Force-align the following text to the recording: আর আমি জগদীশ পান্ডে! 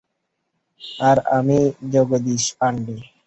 আর 1.01 1.17
আমি 1.37 1.57
জগদীশ 1.93 2.45
পান্ডে! 2.59 2.95